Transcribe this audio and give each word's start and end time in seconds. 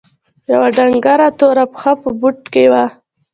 يوه 0.51 0.67
ډنګره 0.75 1.27
توره 1.39 1.65
پښه 1.71 1.91
په 2.01 2.09
بوټ 2.19 2.37
کښې 2.53 2.65
وه. 2.71 2.85